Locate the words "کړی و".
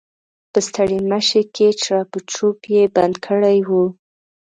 3.25-3.69